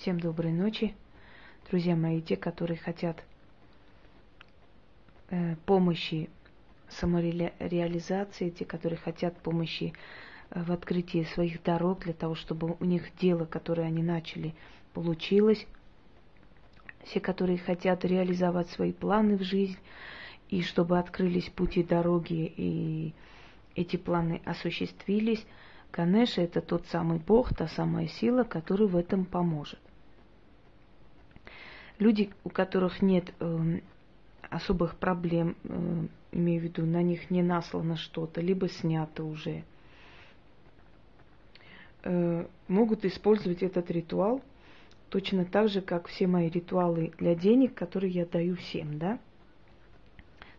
Всем 0.00 0.20
доброй 0.20 0.52
ночи, 0.52 0.94
друзья 1.68 1.96
мои, 1.96 2.22
те, 2.22 2.36
которые 2.36 2.76
хотят 2.76 3.20
э, 5.30 5.56
помощи 5.66 6.30
самореализации, 6.88 8.50
те, 8.50 8.64
которые 8.64 8.96
хотят 8.96 9.36
помощи 9.38 9.92
э, 10.50 10.62
в 10.62 10.70
открытии 10.70 11.24
своих 11.34 11.64
дорог 11.64 12.04
для 12.04 12.12
того, 12.12 12.36
чтобы 12.36 12.76
у 12.78 12.84
них 12.84 13.08
дело, 13.16 13.44
которое 13.44 13.88
они 13.88 14.04
начали, 14.04 14.54
получилось. 14.94 15.66
Все, 17.02 17.18
которые 17.18 17.58
хотят 17.58 18.04
реализовать 18.04 18.70
свои 18.70 18.92
планы 18.92 19.36
в 19.36 19.42
жизнь, 19.42 19.78
и 20.48 20.62
чтобы 20.62 21.00
открылись 21.00 21.50
пути 21.50 21.82
дороги, 21.82 22.52
и 22.56 23.14
эти 23.74 23.96
планы 23.96 24.42
осуществились, 24.44 25.44
Канеша– 25.90 26.42
это 26.42 26.60
тот 26.60 26.86
самый 26.86 27.18
Бог, 27.18 27.52
та 27.52 27.66
самая 27.66 28.06
сила, 28.06 28.44
которая 28.44 28.86
в 28.86 28.96
этом 28.96 29.24
поможет. 29.24 29.80
Люди, 31.98 32.30
у 32.44 32.48
которых 32.48 33.02
нет 33.02 33.32
э, 33.40 33.80
особых 34.50 34.96
проблем, 34.96 35.56
э, 35.64 36.06
имею 36.32 36.60
в 36.60 36.64
виду, 36.64 36.86
на 36.86 37.02
них 37.02 37.30
не 37.30 37.42
наслано 37.42 37.96
что-то, 37.96 38.40
либо 38.40 38.68
снято 38.68 39.24
уже, 39.24 39.64
э, 42.04 42.46
могут 42.68 43.04
использовать 43.04 43.62
этот 43.62 43.90
ритуал 43.90 44.42
точно 45.08 45.44
так 45.44 45.68
же, 45.68 45.80
как 45.80 46.06
все 46.06 46.26
мои 46.26 46.48
ритуалы 46.48 47.12
для 47.18 47.34
денег, 47.34 47.74
которые 47.74 48.12
я 48.12 48.26
даю 48.26 48.56
всем, 48.56 48.98
да. 48.98 49.18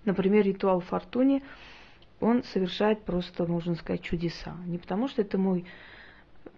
Например, 0.05 0.43
ритуал 0.43 0.81
фортуне, 0.81 1.43
он 2.19 2.43
совершает 2.43 3.03
просто, 3.03 3.45
можно 3.45 3.75
сказать, 3.75 4.01
чудеса. 4.01 4.57
Не 4.65 4.77
потому, 4.77 5.07
что 5.07 5.21
это 5.21 5.37
мой 5.37 5.65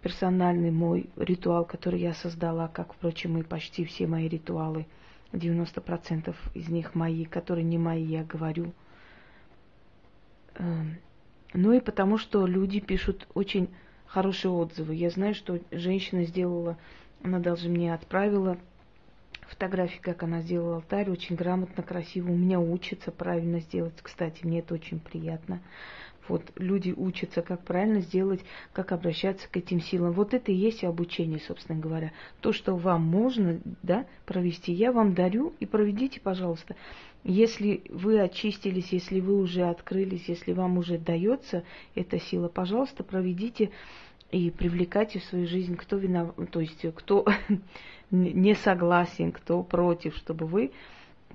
персональный 0.01 0.71
мой 0.71 1.09
ритуал, 1.15 1.65
который 1.65 1.99
я 1.99 2.13
создала, 2.13 2.67
как, 2.67 2.93
впрочем, 2.93 3.37
и 3.37 3.43
почти 3.43 3.85
все 3.85 4.07
мои 4.07 4.27
ритуалы, 4.27 4.87
90% 5.31 6.35
из 6.53 6.69
них 6.69 6.95
мои, 6.95 7.25
которые 7.25 7.63
не 7.63 7.77
мои, 7.77 8.03
я 8.03 8.23
говорю. 8.23 8.73
Эм, 10.55 10.97
ну 11.53 11.73
и 11.73 11.79
потому, 11.79 12.17
что 12.17 12.45
люди 12.45 12.79
пишут 12.79 13.27
очень 13.33 13.69
хорошие 14.05 14.51
отзывы. 14.51 14.95
Я 14.95 15.09
знаю, 15.09 15.35
что 15.35 15.59
женщина 15.71 16.25
сделала, 16.25 16.77
она 17.23 17.39
даже 17.39 17.69
мне 17.69 17.93
отправила 17.93 18.57
фотографии, 19.51 19.99
как 19.99 20.23
она 20.23 20.41
сделала 20.41 20.75
алтарь, 20.75 21.09
очень 21.09 21.35
грамотно, 21.35 21.83
красиво. 21.83 22.31
У 22.31 22.35
меня 22.35 22.59
учится 22.59 23.11
правильно 23.11 23.59
сделать, 23.59 23.93
кстати, 24.01 24.45
мне 24.45 24.59
это 24.59 24.73
очень 24.73 24.99
приятно. 24.99 25.61
Вот 26.27 26.51
люди 26.55 26.93
учатся, 26.95 27.41
как 27.41 27.63
правильно 27.65 27.99
сделать, 27.99 28.41
как 28.73 28.91
обращаться 28.91 29.49
к 29.49 29.57
этим 29.57 29.81
силам. 29.81 30.13
Вот 30.13 30.33
это 30.33 30.51
и 30.51 30.55
есть 30.55 30.83
обучение, 30.83 31.39
собственно 31.39 31.79
говоря. 31.79 32.13
То, 32.39 32.53
что 32.53 32.75
вам 32.75 33.03
можно 33.03 33.59
да, 33.83 34.05
провести, 34.25 34.71
я 34.71 34.91
вам 34.91 35.13
дарю 35.13 35.53
и 35.59 35.65
проведите, 35.65 36.21
пожалуйста. 36.21 36.75
Если 37.23 37.83
вы 37.89 38.19
очистились, 38.19 38.91
если 38.91 39.19
вы 39.19 39.37
уже 39.37 39.63
открылись, 39.63 40.29
если 40.29 40.53
вам 40.53 40.77
уже 40.77 40.97
дается 40.97 41.63
эта 41.95 42.19
сила, 42.19 42.47
пожалуйста, 42.47 43.03
проведите 43.03 43.71
и 44.31 44.49
привлекайте 44.49 45.19
в 45.19 45.25
свою 45.25 45.47
жизнь, 45.47 45.75
кто 45.75 45.97
виноват, 45.97 46.35
то 46.51 46.61
есть 46.61 46.85
кто 46.95 47.25
не 48.11 48.55
согласен, 48.55 49.31
кто 49.31 49.63
против, 49.63 50.15
чтобы 50.15 50.45
вы 50.45 50.71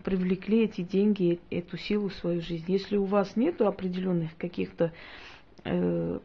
привлекли 0.05 0.65
эти 0.65 0.83
деньги, 0.83 1.41
эту 1.51 1.77
силу 1.77 2.09
в 2.09 2.15
свою 2.15 2.41
жизнь. 2.41 2.65
Если 2.69 2.97
у 2.97 3.05
вас 3.05 3.35
нет 3.35 3.61
определенных 3.61 4.37
каких-то 4.37 4.93
э, 5.65 6.21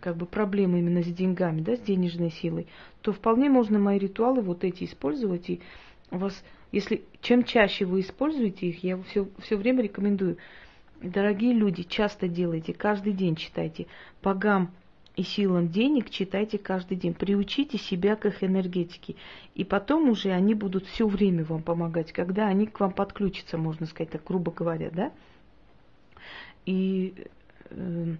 как 0.00 0.16
бы 0.16 0.26
проблем 0.26 0.76
именно 0.76 1.02
с 1.02 1.06
деньгами, 1.06 1.60
да, 1.62 1.76
с 1.76 1.80
денежной 1.80 2.30
силой, 2.30 2.66
то 3.00 3.12
вполне 3.12 3.48
можно 3.48 3.78
мои 3.78 3.98
ритуалы 3.98 4.42
вот 4.42 4.62
эти 4.64 4.84
использовать. 4.84 5.48
И 5.50 5.60
у 6.10 6.18
вас, 6.18 6.44
если 6.70 7.02
чем 7.20 7.42
чаще 7.44 7.84
вы 7.86 8.00
используете 8.00 8.68
их, 8.68 8.84
я 8.84 9.00
все, 9.02 9.28
все 9.38 9.56
время 9.56 9.82
рекомендую, 9.82 10.36
дорогие 11.00 11.54
люди, 11.54 11.82
часто 11.82 12.28
делайте, 12.28 12.72
каждый 12.74 13.12
день 13.12 13.36
читайте. 13.36 13.86
Богам 14.22 14.70
и 15.18 15.24
силам 15.24 15.68
денег 15.68 16.10
читайте 16.10 16.58
каждый 16.58 16.96
день. 16.96 17.12
Приучите 17.12 17.76
себя 17.76 18.14
к 18.14 18.24
их 18.26 18.44
энергетике. 18.44 19.16
И 19.56 19.64
потом 19.64 20.08
уже 20.10 20.30
они 20.30 20.54
будут 20.54 20.86
все 20.86 21.08
время 21.08 21.44
вам 21.44 21.60
помогать, 21.60 22.12
когда 22.12 22.46
они 22.46 22.68
к 22.68 22.78
вам 22.78 22.92
подключатся, 22.92 23.58
можно 23.58 23.86
сказать 23.86 24.10
так, 24.10 24.22
грубо 24.24 24.52
говоря, 24.52 24.90
да? 24.92 25.12
И 26.66 27.14
э, 27.70 28.14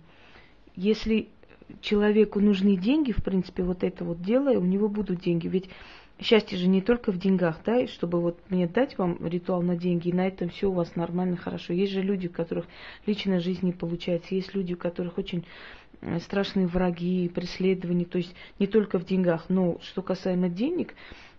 если 0.75 1.29
человеку 1.83 2.41
нужны 2.41 2.77
деньги, 2.77 3.13
в 3.13 3.23
принципе, 3.23 3.63
вот 3.63 3.85
это 3.85 4.05
вот 4.05 4.21
делая, 4.21 4.59
у 4.59 4.65
него 4.65 4.89
будут 4.89 5.21
деньги. 5.21 5.47
Ведь 5.47 5.71
счастье 6.21 6.59
же 6.59 6.67
не 6.67 6.83
только 6.83 7.13
в 7.13 7.19
деньгах, 7.19 7.61
да, 7.65 7.79
и 7.79 7.87
чтобы 7.87 8.21
вот 8.21 8.41
мне 8.49 8.67
дать 8.67 8.99
вам 8.99 9.25
ритуал 9.25 9.63
на 9.63 9.77
деньги, 9.77 10.09
и 10.09 10.13
на 10.13 10.27
этом 10.27 10.49
все 10.49 10.69
у 10.69 10.73
вас 10.73 10.97
нормально, 10.97 11.37
хорошо. 11.37 11.73
Есть 11.73 11.93
же 11.93 12.03
люди, 12.03 12.27
у 12.27 12.31
которых 12.31 12.67
личная 13.07 13.39
жизнь 13.39 13.65
не 13.65 13.73
получается, 13.73 14.35
есть 14.35 14.53
люди, 14.53 14.75
у 14.75 14.77
которых 14.77 15.17
очень 15.17 15.45
страшные 16.21 16.67
враги, 16.67 17.29
преследования, 17.29 18.05
то 18.05 18.19
есть 18.19 18.35
не 18.59 18.67
только 18.67 18.99
в 18.99 19.05
деньгах, 19.05 19.47
но 19.49 19.79
что 19.83 20.03
касаемо 20.03 20.49
денег, 20.49 20.95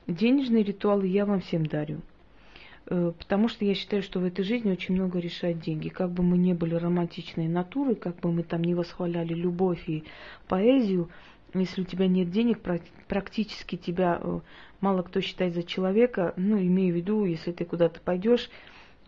денежные 0.08 0.64
ритуалы 0.64 1.08
я 1.08 1.26
вам 1.26 1.42
всем 1.42 1.66
дарю. 1.66 2.02
Э, 2.88 3.14
потому 3.18 3.48
что 3.48 3.66
я 3.66 3.76
считаю, 3.76 4.02
что 4.02 4.20
в 4.20 4.26
этой 4.26 4.44
жизни 4.44 4.72
очень 4.72 4.96
много 4.96 5.20
решают 5.20 5.60
деньги. 5.60 5.90
Как 5.90 6.12
бы 6.12 6.24
мы 6.24 6.38
не 6.38 6.54
были 6.54 6.76
романтичной 6.76 7.48
натурой, 7.48 7.96
как 7.96 8.20
бы 8.20 8.32
мы 8.32 8.44
там 8.44 8.64
не 8.64 8.74
восхваляли 8.74 9.34
любовь 9.34 9.84
и 9.88 10.04
поэзию, 10.48 11.10
если 11.54 11.82
у 11.82 11.86
тебя 11.86 12.08
нет 12.08 12.30
денег, 12.30 12.60
практически 13.08 13.76
тебя 13.76 14.20
э, 14.22 14.40
мало 14.82 15.02
кто 15.04 15.22
считает 15.22 15.54
за 15.54 15.64
человека. 15.64 16.34
Ну, 16.36 16.58
имею 16.60 16.94
в 16.94 16.98
виду, 16.98 17.26
если 17.26 17.52
ты 17.52 17.66
куда-то 17.66 18.00
пойдешь, 18.02 18.50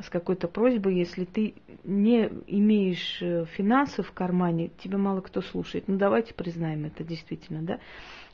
с 0.01 0.09
какой-то 0.09 0.47
просьбой, 0.47 0.95
если 0.95 1.25
ты 1.25 1.55
не 1.83 2.29
имеешь 2.47 3.21
э, 3.21 3.45
финансов 3.45 4.07
в 4.07 4.11
кармане, 4.13 4.71
тебя 4.81 4.97
мало 4.97 5.21
кто 5.21 5.41
слушает. 5.41 5.87
Ну 5.87 5.97
давайте 5.97 6.33
признаем 6.33 6.85
это 6.85 7.03
действительно, 7.03 7.61
да. 7.61 7.79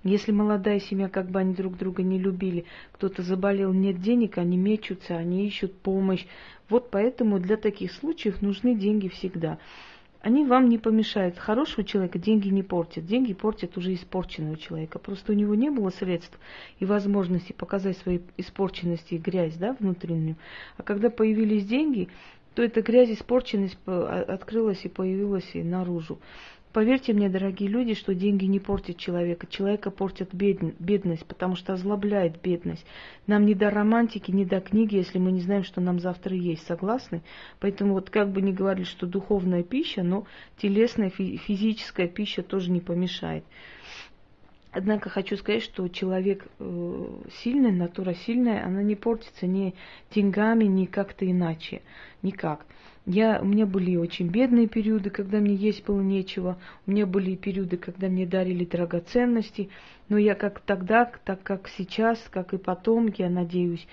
Если 0.04 0.32
молодая 0.32 0.80
семья, 0.80 1.10
как 1.10 1.30
бы 1.30 1.40
они 1.40 1.54
друг 1.54 1.78
друга 1.78 2.04
не 2.04 2.20
любили, 2.20 2.66
кто-то 2.92 3.24
заболел, 3.24 3.74
нет 3.74 4.00
денег, 4.00 4.38
они 4.38 4.58
мечутся, 4.58 5.18
они 5.18 5.48
ищут 5.48 5.74
помощь. 5.80 6.26
Вот 6.70 6.92
поэтому 6.92 7.40
для 7.40 7.58
таких 7.58 7.92
случаев 7.92 8.42
нужны 8.42 8.76
деньги 8.76 9.08
всегда 9.08 9.58
они 10.28 10.44
вам 10.44 10.68
не 10.68 10.78
помешают. 10.78 11.38
Хорошего 11.38 11.86
человека 11.86 12.20
деньги 12.20 12.50
не 12.50 12.62
портят. 12.62 13.06
Деньги 13.06 13.34
портят 13.34 13.78
уже 13.78 13.94
испорченного 13.94 14.58
человека. 14.58 15.00
Просто 15.00 15.32
у 15.32 15.36
него 15.36 15.56
не 15.56 15.70
было 15.70 15.90
средств 15.90 16.38
и 16.80 16.86
возможности 16.86 17.54
показать 17.54 17.98
свои 18.00 18.20
испорченности 18.36 19.14
и 19.14 19.20
грязь 19.20 19.56
да, 19.56 19.78
внутреннюю. 19.80 20.36
А 20.76 20.84
когда 20.84 21.10
появились 21.10 21.66
деньги, 21.66 22.10
то 22.56 22.62
эта 22.62 22.82
грязь, 22.82 23.10
испорченность 23.10 23.78
открылась 23.86 24.84
и 24.84 24.90
появилась 24.90 25.50
и 25.54 25.64
наружу. 25.64 26.20
Поверьте 26.74 27.14
мне, 27.14 27.30
дорогие 27.30 27.70
люди, 27.70 27.94
что 27.94 28.14
деньги 28.14 28.46
не 28.46 28.60
портят 28.60 28.98
человека. 28.98 29.48
Человека 29.48 29.90
портят 29.90 30.34
бедность, 30.34 31.26
потому 31.26 31.56
что 31.56 31.74
озлобляет 31.74 32.42
бедность. 32.42 32.86
Нам 33.26 33.46
не 33.46 33.56
до 33.56 33.70
романтики, 33.70 34.32
не 34.32 34.46
до 34.46 34.60
книги, 34.60 34.96
если 34.96 35.18
мы 35.18 35.32
не 35.32 35.42
знаем, 35.42 35.64
что 35.64 35.82
нам 35.82 36.00
завтра 36.00 36.36
есть. 36.36 36.68
Согласны? 36.68 37.22
Поэтому 37.60 37.94
вот 37.94 38.10
как 38.10 38.32
бы 38.32 38.42
ни 38.42 38.52
говорили, 38.52 38.86
что 38.86 39.08
духовная 39.08 39.64
пища, 39.64 40.04
но 40.04 40.26
телесная, 40.58 41.10
физическая 41.10 42.08
пища 42.08 42.44
тоже 42.44 42.70
не 42.70 42.82
помешает. 42.82 43.44
Однако 44.72 45.10
хочу 45.10 45.38
сказать, 45.38 45.64
что 45.64 45.88
человек 45.88 46.46
э, 46.60 47.06
сильный, 47.42 47.72
натура 47.72 48.14
сильная, 48.14 48.64
она 48.64 48.84
не 48.84 48.96
портится 48.96 49.48
ни 49.48 49.74
деньгами, 50.14 50.66
ни 50.66 50.86
как-то 50.86 51.30
иначе. 51.30 51.82
Никак. 52.22 52.66
Я, 53.10 53.40
у 53.42 53.46
меня 53.46 53.66
были 53.66 53.96
очень 53.96 54.28
бедные 54.28 54.68
периоды, 54.68 55.10
когда 55.10 55.40
мне 55.40 55.56
есть 55.56 55.86
было 55.86 56.02
нечего. 56.02 56.58
У 56.86 56.92
меня 56.92 57.06
были 57.06 57.36
периоды, 57.36 57.78
когда 57.78 58.10
мне 58.10 58.26
дарили 58.26 58.66
драгоценности. 58.66 59.70
Но 60.10 60.18
я 60.18 60.36
как 60.36 60.60
тогда, 60.60 61.10
так 61.24 61.42
как 61.42 61.70
сейчас, 61.70 62.20
как 62.30 62.54
и 62.54 62.58
потом, 62.58 63.08
я 63.18 63.30
надеюсь, 63.30 63.88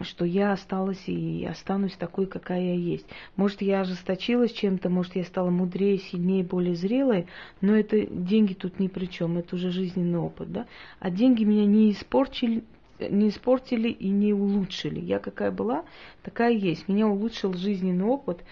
что 0.00 0.24
я 0.24 0.52
осталась 0.52 1.02
и 1.08 1.44
останусь 1.44 1.92
такой, 1.96 2.24
какая 2.24 2.62
я 2.62 2.74
есть. 2.74 3.06
Может, 3.36 3.60
я 3.60 3.82
ожесточилась 3.82 4.52
чем-то, 4.52 4.88
может, 4.88 5.14
я 5.14 5.24
стала 5.24 5.50
мудрее, 5.50 5.98
сильнее, 5.98 6.42
более 6.42 6.74
зрелой, 6.74 7.26
но 7.60 7.76
это 7.76 8.06
деньги 8.06 8.54
тут 8.54 8.80
ни 8.80 8.88
при 8.88 9.06
чем, 9.06 9.36
это 9.36 9.56
уже 9.56 9.72
жизненный 9.72 10.18
опыт, 10.18 10.50
да. 10.50 10.66
А 11.00 11.10
деньги 11.10 11.44
меня 11.44 11.66
не 11.66 11.92
испортили, 11.92 12.64
не 12.98 13.28
испортили 13.28 13.88
и 13.88 14.08
не 14.08 14.32
улучшили. 14.32 15.00
Я 15.00 15.18
какая 15.18 15.50
была, 15.50 15.84
такая 16.22 16.52
есть. 16.52 16.88
Меня 16.88 17.06
улучшил 17.08 17.54
жизненный 17.54 18.04
опыт. 18.04 18.44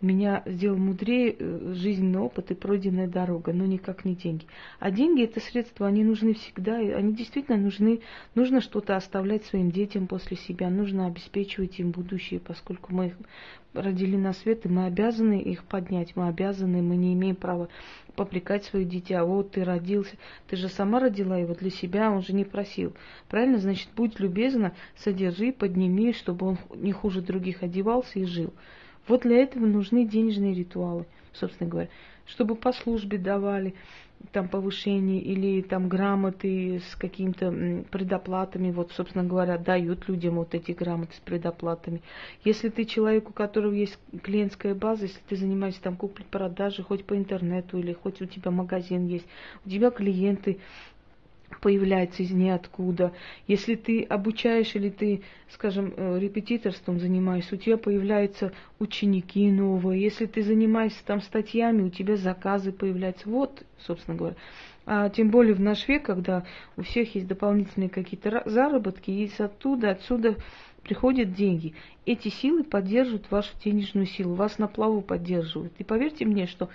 Меня 0.00 0.42
сделал 0.46 0.76
мудрее 0.76 1.36
э, 1.38 1.72
жизненный 1.74 2.20
опыт 2.20 2.50
и 2.50 2.54
пройденная 2.54 3.08
дорога, 3.08 3.52
но 3.52 3.64
никак 3.64 4.04
не 4.04 4.14
деньги. 4.14 4.46
А 4.78 4.90
деньги 4.90 5.24
это 5.24 5.40
средства, 5.40 5.86
они 5.86 6.04
нужны 6.04 6.34
всегда, 6.34 6.80
и 6.80 6.90
они 6.90 7.14
действительно 7.14 7.56
нужны. 7.56 8.00
Нужно 8.34 8.60
что-то 8.60 8.96
оставлять 8.96 9.44
своим 9.44 9.70
детям 9.70 10.06
после 10.06 10.36
себя, 10.36 10.68
нужно 10.70 11.06
обеспечивать 11.06 11.78
им 11.78 11.90
будущее, 11.90 12.40
поскольку 12.40 12.94
мы 12.94 13.06
их 13.06 13.14
родили 13.72 14.16
на 14.16 14.32
свет, 14.32 14.66
и 14.66 14.68
мы 14.68 14.86
обязаны 14.86 15.40
их 15.40 15.64
поднять, 15.64 16.14
мы 16.16 16.28
обязаны, 16.28 16.82
мы 16.82 16.96
не 16.96 17.14
имеем 17.14 17.36
права 17.36 17.68
попрекать 18.14 18.64
свое 18.64 18.84
дитя. 18.84 19.24
Вот 19.24 19.52
ты 19.52 19.64
родился, 19.64 20.16
ты 20.46 20.56
же 20.56 20.68
сама 20.68 21.00
родила 21.00 21.36
его 21.36 21.54
для 21.54 21.70
себя, 21.70 22.10
он 22.10 22.22
же 22.22 22.32
не 22.32 22.44
просил. 22.44 22.94
Правильно? 23.28 23.58
Значит, 23.58 23.88
будь 23.96 24.20
любезна, 24.20 24.74
содержи, 24.96 25.52
подними, 25.52 26.12
чтобы 26.12 26.46
он 26.46 26.58
не 26.76 26.92
хуже 26.92 27.20
других 27.20 27.62
одевался 27.62 28.20
и 28.20 28.24
жил. 28.24 28.52
Вот 29.06 29.22
для 29.22 29.38
этого 29.38 29.66
нужны 29.66 30.06
денежные 30.06 30.54
ритуалы, 30.54 31.06
собственно 31.32 31.68
говоря, 31.68 31.88
чтобы 32.26 32.54
по 32.54 32.72
службе 32.72 33.18
давали 33.18 33.74
там 34.32 34.48
повышение 34.48 35.20
или 35.20 35.60
там 35.60 35.88
грамоты 35.88 36.80
с 36.90 36.96
какими-то 36.96 37.84
предоплатами, 37.90 38.70
вот, 38.70 38.92
собственно 38.92 39.24
говоря, 39.24 39.58
дают 39.58 40.08
людям 40.08 40.36
вот 40.36 40.54
эти 40.54 40.72
грамоты 40.72 41.14
с 41.14 41.20
предоплатами. 41.20 42.00
Если 42.44 42.68
ты 42.70 42.84
человек, 42.84 43.28
у 43.28 43.32
которого 43.32 43.72
есть 43.72 43.98
клиентская 44.22 44.74
база, 44.74 45.04
если 45.04 45.20
ты 45.28 45.36
занимаешься 45.36 45.82
там 45.82 45.96
куплей-продажей, 45.96 46.84
хоть 46.84 47.04
по 47.04 47.16
интернету 47.16 47.78
или 47.78 47.92
хоть 47.92 48.22
у 48.22 48.26
тебя 48.26 48.50
магазин 48.50 49.06
есть, 49.06 49.26
у 49.66 49.70
тебя 49.70 49.90
клиенты 49.90 50.58
появляется 51.60 52.22
из 52.22 52.30
ниоткуда. 52.30 53.12
Если 53.46 53.74
ты 53.74 54.02
обучаешь 54.02 54.74
или 54.74 54.90
ты, 54.90 55.22
скажем, 55.48 55.92
э, 55.96 56.18
репетиторством 56.18 57.00
занимаешься, 57.00 57.54
у 57.54 57.58
тебя 57.58 57.76
появляются 57.76 58.52
ученики 58.78 59.50
новые. 59.50 60.02
Если 60.02 60.26
ты 60.26 60.42
занимаешься 60.42 61.04
там 61.04 61.20
статьями, 61.20 61.82
у 61.82 61.90
тебя 61.90 62.16
заказы 62.16 62.72
появляются. 62.72 63.28
Вот, 63.28 63.64
собственно 63.78 64.16
говоря. 64.16 64.36
А 64.86 65.08
тем 65.08 65.30
более 65.30 65.54
в 65.54 65.60
наш 65.60 65.88
век, 65.88 66.04
когда 66.04 66.44
у 66.76 66.82
всех 66.82 67.14
есть 67.14 67.26
дополнительные 67.26 67.88
какие-то 67.88 68.42
заработки, 68.44 69.10
и 69.10 69.30
оттуда, 69.38 69.90
отсюда 69.90 70.36
приходят 70.82 71.32
деньги. 71.32 71.74
Эти 72.06 72.28
силы 72.28 72.62
поддерживают 72.62 73.30
вашу 73.30 73.50
денежную 73.64 74.06
силу, 74.06 74.34
вас 74.34 74.58
на 74.58 74.68
плаву 74.68 75.00
поддерживают. 75.00 75.72
И 75.78 75.84
поверьте 75.84 76.26
мне, 76.26 76.46
что 76.46 76.68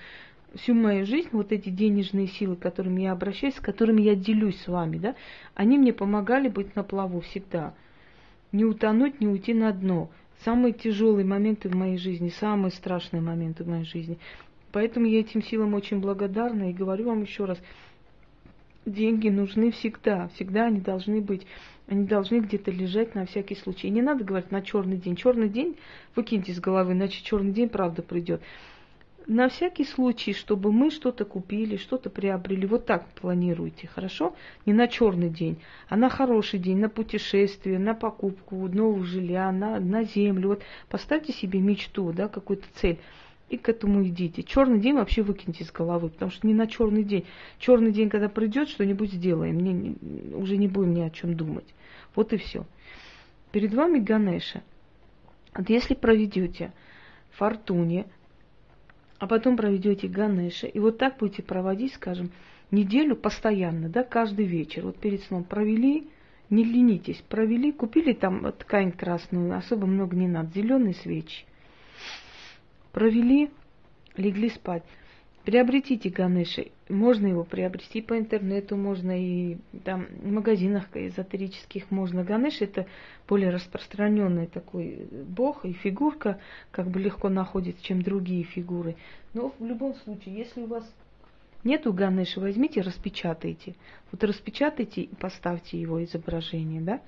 всю 0.56 0.74
мою 0.74 1.06
жизнь 1.06 1.30
вот 1.32 1.52
эти 1.52 1.70
денежные 1.70 2.28
силы, 2.28 2.56
к 2.56 2.60
которым 2.60 2.98
я 2.98 3.12
обращаюсь, 3.12 3.56
с 3.56 3.60
которыми 3.60 4.02
я 4.02 4.16
делюсь 4.16 4.60
с 4.62 4.68
вами, 4.68 4.98
да, 4.98 5.16
они 5.56 5.78
мне 5.78 5.94
помогали 5.94 6.48
быть 6.48 6.76
на 6.76 6.84
плаву 6.84 7.22
всегда. 7.22 7.74
Не 8.52 8.66
утонуть, 8.66 9.22
не 9.22 9.28
уйти 9.28 9.54
на 9.54 9.72
дно. 9.72 10.10
Самые 10.44 10.74
тяжелые 10.74 11.26
моменты 11.26 11.70
в 11.70 11.76
моей 11.76 11.98
жизни, 11.98 12.30
самые 12.30 12.72
страшные 12.72 13.22
моменты 13.22 13.64
в 13.64 13.68
моей 13.68 13.84
жизни. 13.84 14.18
Поэтому 14.72 15.06
я 15.06 15.20
этим 15.20 15.44
силам 15.44 15.74
очень 15.74 16.00
благодарна 16.00 16.70
и 16.70 16.74
говорю 16.74 17.06
вам 17.06 17.22
еще 17.24 17.46
раз, 17.46 17.60
деньги 18.86 19.30
нужны 19.30 19.72
всегда, 19.72 20.30
всегда 20.30 20.66
они 20.66 20.80
должны 20.80 21.22
быть, 21.22 21.46
они 21.88 22.06
должны 22.06 22.40
где-то 22.40 22.72
лежать 22.72 23.16
на 23.16 23.26
всякий 23.26 23.56
случай. 23.56 23.88
И 23.88 23.92
не 23.92 24.02
надо 24.02 24.24
говорить 24.24 24.52
на 24.52 24.62
черный 24.62 24.98
день. 24.98 25.16
Черный 25.16 25.50
день 25.50 25.76
выкиньте 26.16 26.52
из 26.54 26.60
головы, 26.60 26.94
иначе 26.94 27.22
черный 27.24 27.52
день 27.52 27.70
правда 27.70 28.02
придет 28.02 28.42
на 29.30 29.48
всякий 29.48 29.86
случай, 29.86 30.34
чтобы 30.34 30.72
мы 30.72 30.90
что-то 30.90 31.24
купили, 31.24 31.78
что-то 31.78 32.10
приобрели. 32.10 32.66
Вот 32.66 32.88
так 32.88 33.08
планируйте, 33.10 33.88
хорошо? 33.88 34.36
Не 34.66 34.74
на 34.74 34.88
черный 34.88 35.30
день, 35.30 35.62
а 35.88 35.96
на 35.96 36.10
хороший 36.10 36.58
день, 36.58 36.80
на 36.80 36.90
путешествие, 36.90 37.78
на 37.78 37.94
покупку 37.94 38.68
нового 38.68 39.06
жилья, 39.06 39.52
на, 39.52 39.80
на 39.80 40.04
землю. 40.04 40.50
Вот 40.50 40.64
поставьте 40.90 41.32
себе 41.32 41.60
мечту, 41.60 42.12
да, 42.12 42.28
какую-то 42.28 42.66
цель. 42.74 42.98
И 43.50 43.58
к 43.58 43.70
этому 43.70 44.04
идите. 44.04 44.42
Черный 44.42 44.80
день 44.80 44.96
вообще 44.96 45.22
выкиньте 45.22 45.64
из 45.64 45.72
головы, 45.72 46.10
потому 46.10 46.32
что 46.32 46.48
не 46.48 46.56
на 46.56 46.66
черный 46.66 47.04
день. 47.04 47.26
Черный 47.60 47.92
день, 47.92 48.10
когда 48.10 48.30
придет, 48.30 48.68
что-нибудь 48.68 49.12
сделаем. 49.12 49.60
Не, 49.60 50.34
уже 50.34 50.58
не 50.58 50.68
будем 50.68 50.96
ни 50.96 51.02
о 51.02 51.10
чем 51.12 51.36
думать. 51.36 51.66
Вот 52.16 52.34
и 52.34 52.38
все. 52.38 52.66
Перед 53.52 53.76
вами 53.76 54.00
Ганеша. 54.00 54.64
Вот 55.56 55.70
если 55.70 55.94
проведете 55.94 56.74
фортуне, 57.32 58.08
а 59.20 59.28
потом 59.28 59.58
проведете 59.58 60.08
Ганеша, 60.08 60.68
и 60.68 60.80
вот 60.80 60.98
так 60.98 61.18
будете 61.18 61.44
проводить, 61.44 61.94
скажем, 61.94 62.32
неделю 62.72 63.16
постоянно, 63.16 63.90
да, 63.90 64.04
каждый 64.04 64.46
вечер. 64.46 64.86
Вот 64.86 64.98
перед 64.98 65.22
сном 65.24 65.44
провели, 65.44 66.08
не 66.50 66.64
ленитесь, 66.64 67.22
провели, 67.28 67.72
купили 67.72 68.14
там 68.14 68.52
ткань 68.54 68.92
красную, 68.92 69.56
особо 69.58 69.86
много 69.86 70.16
не 70.16 70.28
надо, 70.28 70.52
зеленые 70.54 70.94
свечи. 70.96 71.46
Провели, 72.94 73.52
легли 74.16 74.50
спать. 74.50 74.84
Приобретите 75.50 76.10
Ганеши. 76.12 76.68
Можно 76.90 77.26
его 77.26 77.44
приобрести 77.44 78.04
по 78.04 78.16
интернету, 78.16 78.78
можно 78.78 79.20
и 79.20 79.58
там 79.84 80.06
в 80.22 80.32
магазинах 80.32 80.86
эзотерических 80.94 81.90
можно. 81.90 82.24
Ганеш 82.24 82.62
это 82.62 82.86
более 83.28 83.50
распространенный 83.50 84.46
такой 84.46 85.08
бог 85.12 85.66
и 85.66 85.74
фигурка, 85.74 86.40
как 86.70 86.92
бы 86.92 87.00
легко 87.00 87.30
находится, 87.30 87.84
чем 87.84 88.04
другие 88.04 88.44
фигуры. 88.44 88.96
Но 89.34 89.52
в 89.58 89.66
любом 89.66 89.96
случае, 89.96 90.36
если 90.36 90.62
у 90.62 90.68
вас 90.68 90.88
нету 91.64 91.94
Ганеша, 91.94 92.40
возьмите, 92.40 92.82
распечатайте. 92.82 93.74
Вот 94.12 94.24
распечатайте 94.24 95.02
и 95.02 95.16
поставьте 95.16 95.82
его 95.82 96.04
изображение, 96.04 96.82
да. 96.82 97.02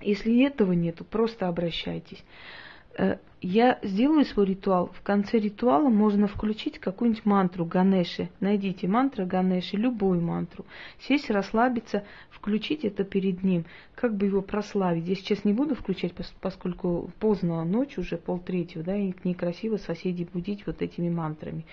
Если 0.00 0.42
этого 0.42 0.72
нету, 0.72 1.04
просто 1.04 1.48
обращайтесь. 1.48 2.24
Э, 2.98 3.18
я 3.42 3.78
сделаю 3.82 4.24
свой 4.24 4.46
ритуал. 4.46 4.90
В 4.94 5.02
конце 5.02 5.38
ритуала 5.38 5.88
можно 5.90 6.26
включить 6.26 6.78
какую-нибудь 6.78 7.26
мантру 7.26 7.66
Ганеши. 7.66 8.30
Найдите 8.40 8.88
мантру 8.88 9.26
Ганеши, 9.26 9.76
любую 9.76 10.22
мантру. 10.22 10.64
Сесть, 11.00 11.30
расслабиться, 11.30 12.04
включить 12.30 12.84
это 12.84 13.04
перед 13.04 13.42
ним. 13.42 13.66
Как 13.94 14.16
бы 14.16 14.26
его 14.26 14.40
прославить. 14.40 15.06
Я 15.06 15.14
сейчас 15.14 15.44
не 15.44 15.52
буду 15.52 15.74
включать, 15.74 16.14
поскольку 16.40 17.10
поздно, 17.20 17.62
ночь 17.64 17.98
уже, 17.98 18.16
полтретьего, 18.16 18.82
да, 18.82 18.96
и 18.96 19.12
некрасиво 19.24 19.76
соседей 19.76 20.26
будить 20.32 20.66
вот 20.66 20.80
этими 20.80 21.10
мантрами. 21.10 21.66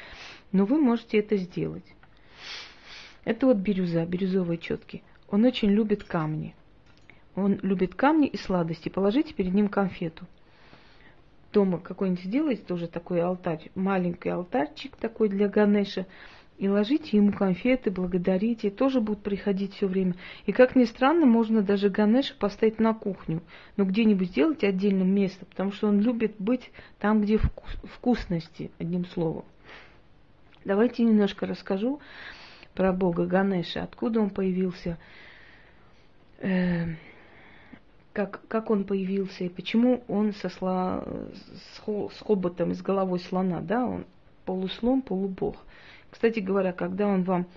Но 0.51 0.65
вы 0.65 0.79
можете 0.79 1.19
это 1.19 1.37
сделать. 1.37 1.85
Это 3.23 3.47
вот 3.47 3.57
бирюза, 3.57 4.05
бирюзовые 4.05 4.57
четки. 4.57 5.01
Он 5.29 5.45
очень 5.45 5.69
любит 5.69 6.03
камни. 6.03 6.53
Он 7.35 7.57
любит 7.61 7.95
камни 7.95 8.27
и 8.27 8.37
сладости. 8.37 8.89
Положите 8.89 9.33
перед 9.33 9.53
ним 9.53 9.69
конфету 9.69 10.27
дома 11.53 11.79
какой-нибудь 11.79 12.25
сделайте 12.25 12.63
тоже 12.63 12.87
такой 12.87 13.21
алтарь, 13.21 13.71
маленький 13.75 14.29
алтарчик 14.29 14.95
такой 14.97 15.29
для 15.29 15.47
Ганеша, 15.47 16.07
и 16.57 16.67
ложите 16.67 17.17
ему 17.17 17.31
конфеты, 17.31 17.89
благодарите, 17.89 18.69
тоже 18.69 19.01
будут 19.01 19.23
приходить 19.23 19.73
все 19.73 19.87
время. 19.87 20.15
И 20.45 20.51
как 20.51 20.75
ни 20.75 20.83
странно, 20.85 21.25
можно 21.25 21.61
даже 21.61 21.89
Ганеша 21.89 22.35
поставить 22.37 22.79
на 22.79 22.93
кухню, 22.93 23.41
но 23.77 23.85
где-нибудь 23.85 24.29
сделать 24.29 24.63
отдельное 24.63 25.05
место, 25.05 25.45
потому 25.45 25.71
что 25.71 25.87
он 25.87 25.99
любит 25.99 26.35
быть 26.39 26.71
там, 26.99 27.21
где 27.21 27.37
вкус, 27.37 27.71
вкусности, 27.83 28.71
одним 28.79 29.05
словом. 29.05 29.45
Давайте 30.65 31.03
немножко 31.03 31.45
расскажу 31.45 31.99
про 32.73 32.93
Бога 32.93 33.25
Ганеша, 33.25 33.83
откуда 33.83 34.21
он 34.21 34.29
появился. 34.29 34.97
Э, 36.39 36.95
как, 38.13 38.41
как 38.47 38.69
он 38.69 38.85
появился 38.85 39.43
и 39.43 39.49
почему 39.49 40.03
он 40.07 40.33
со 40.33 40.49
сла, 40.49 41.03
с, 41.03 41.87
с 41.87 42.19
хоботом 42.21 42.73
с 42.73 42.81
головой 42.81 43.19
слона, 43.19 43.59
да, 43.59 43.85
он 43.85 44.05
полуслон, 44.45 45.01
полубог. 45.01 45.57
Кстати 46.11 46.39
говоря, 46.39 46.73
когда 46.73 47.07
он 47.07 47.23
вам 47.23 47.47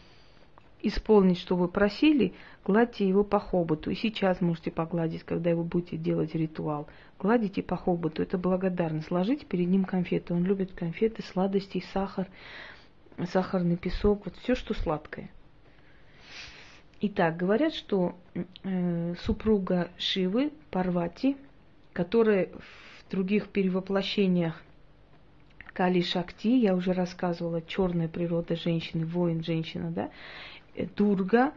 исполнит, 0.82 1.38
что 1.38 1.56
вы 1.56 1.68
просили, 1.68 2.32
гладьте 2.64 3.06
его 3.06 3.22
по 3.22 3.38
хоботу. 3.38 3.90
И 3.90 3.94
сейчас 3.94 4.40
можете 4.40 4.70
погладить, 4.70 5.24
когда 5.24 5.54
вы 5.54 5.64
будете 5.64 5.96
делать 5.96 6.34
ритуал. 6.34 6.86
Гладите 7.18 7.62
по 7.62 7.76
хоботу, 7.76 8.22
это 8.22 8.38
благодарность. 8.38 9.10
Ложите 9.10 9.44
перед 9.44 9.68
ним 9.68 9.84
конфеты. 9.84 10.32
Он 10.32 10.44
любит 10.44 10.72
конфеты, 10.72 11.22
сладости, 11.22 11.84
сахар, 11.92 12.28
сахарный 13.30 13.76
песок, 13.76 14.24
вот 14.24 14.36
все, 14.36 14.54
что 14.54 14.74
сладкое. 14.74 15.30
Итак, 16.98 17.36
говорят, 17.36 17.74
что 17.74 18.14
э, 18.64 19.14
супруга 19.20 19.90
Шивы, 19.98 20.50
Парвати, 20.70 21.36
которая 21.92 22.48
в 22.48 23.10
других 23.10 23.48
перевоплощениях 23.48 24.62
Кали 25.74 26.00
Шакти, 26.00 26.58
я 26.58 26.74
уже 26.74 26.94
рассказывала, 26.94 27.60
черная 27.60 28.08
природа 28.08 28.56
женщины, 28.56 29.04
воин 29.04 29.44
женщина, 29.44 29.90
да, 29.90 30.10
э, 30.74 30.86
Дурга, 30.96 31.52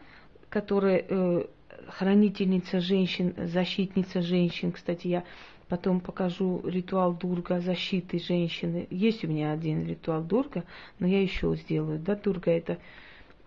которая 0.49 1.05
э, 1.07 1.45
хранительница 1.87 2.81
женщин, 2.81 3.33
защитница 3.37 4.21
женщин. 4.21 4.73
Кстати, 4.73 5.07
я 5.07 5.23
потом 5.69 6.01
покажу 6.01 6.61
ритуал 6.65 7.13
Дурга 7.13 7.61
защиты 7.61 8.19
женщины. 8.19 8.87
Есть 8.89 9.23
у 9.23 9.27
меня 9.29 9.53
один 9.53 9.87
ритуал 9.87 10.21
Дурга, 10.21 10.65
но 10.99 11.07
я 11.07 11.21
еще 11.21 11.55
сделаю. 11.55 11.97
Да, 11.97 12.15
Дурга 12.15 12.51
это 12.51 12.77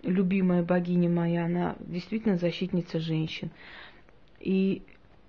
любимая 0.03 0.63
богиня 0.63 1.09
моя, 1.09 1.47
она 1.47 1.77
действительно 1.81 2.37
защитница 2.37 3.01
женщин. 3.01 3.51
И 4.41 4.83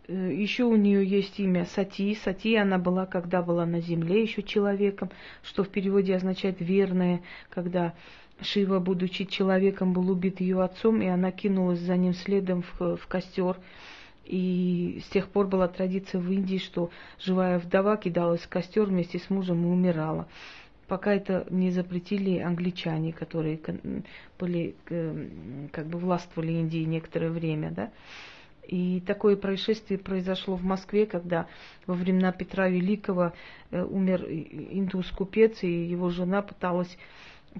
Э, 0.07 0.33
еще 0.33 0.65
у 0.65 0.75
нее 0.75 1.05
есть 1.05 1.39
имя 1.39 1.65
Сати. 1.65 2.15
Сати 2.15 2.55
она 2.55 2.77
была, 2.77 3.05
когда 3.05 3.41
была 3.41 3.65
на 3.65 3.79
земле 3.79 4.21
еще 4.21 4.43
человеком, 4.43 5.09
что 5.43 5.63
в 5.63 5.69
переводе 5.69 6.15
означает 6.15 6.57
верная, 6.59 7.21
когда 7.49 7.93
Шива, 8.41 8.79
будучи 8.79 9.25
человеком, 9.25 9.93
был 9.93 10.09
убит 10.09 10.41
ее 10.41 10.61
отцом, 10.61 11.01
и 11.01 11.07
она 11.07 11.31
кинулась 11.31 11.79
за 11.79 11.95
ним 11.95 12.13
следом 12.13 12.63
в, 12.63 12.97
в 12.97 13.07
костер. 13.07 13.57
И 14.25 15.01
с 15.05 15.09
тех 15.09 15.27
пор 15.27 15.47
была 15.47 15.67
традиция 15.67 16.19
в 16.19 16.31
Индии, 16.31 16.57
что 16.57 16.89
живая 17.19 17.59
вдова 17.59 17.97
кидалась 17.97 18.41
в 18.41 18.49
костер 18.49 18.85
вместе 18.85 19.19
с 19.19 19.29
мужем 19.29 19.63
и 19.63 19.67
умирала. 19.67 20.27
Пока 20.87 21.13
это 21.13 21.47
не 21.49 21.71
запретили 21.71 22.39
англичане, 22.39 23.13
которые 23.13 23.59
были, 24.39 24.75
как 25.71 25.87
бы 25.87 25.97
властвовали 25.97 26.51
Индией 26.53 26.85
некоторое 26.85 27.29
время, 27.29 27.71
да. 27.71 27.91
И 28.67 29.01
такое 29.05 29.35
происшествие 29.35 29.99
произошло 29.99 30.55
в 30.55 30.63
Москве, 30.63 31.05
когда 31.05 31.47
во 31.85 31.95
времена 31.95 32.31
Петра 32.31 32.69
Великого 32.69 33.33
э, 33.71 33.83
умер 33.83 34.25
индус-купец, 34.25 35.63
и 35.63 35.67
его 35.67 36.09
жена 36.09 36.41
пыталась 36.41 36.97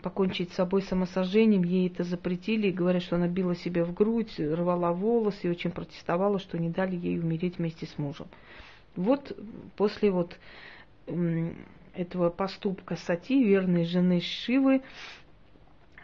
покончить 0.02 0.52
с 0.52 0.56
собой 0.56 0.82
самосожжением, 0.82 1.64
ей 1.64 1.88
это 1.88 2.04
запретили, 2.04 2.68
и 2.70 2.72
говорят, 2.72 3.04
что 3.04 3.18
она 3.18 3.28
била 3.28 3.56
себя 3.56 3.84
в 3.84 3.94
грудь, 3.94 4.40
рвала 4.40 4.92
волосы 4.94 5.40
и 5.44 5.50
очень 5.50 5.72
протестовала, 5.72 6.40
что 6.40 6.58
не 6.58 6.70
дали 6.70 6.96
ей 6.96 7.20
умереть 7.20 7.58
вместе 7.58 7.86
с 7.86 7.98
мужем. 7.98 8.28
Вот 8.96 9.38
после 9.76 10.10
вот 10.10 10.38
этого 11.94 12.30
поступка 12.30 12.96
Сати, 12.96 13.44
верной 13.44 13.86
жены 13.86 14.22
Шивы, 14.22 14.82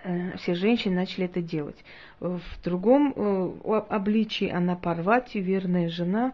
э, 0.04 0.38
все 0.38 0.56
женщины 0.56 0.96
начали 0.96 1.26
это 1.26 1.42
делать. 1.42 1.84
В 2.20 2.42
другом 2.64 3.14
э, 3.16 3.82
обличии 3.90 4.50
она 4.50 4.76
Парвати, 4.76 5.40
верная 5.40 5.90
жена, 5.90 6.34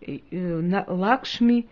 э, 0.00 0.84
Лакшми, 0.88 1.68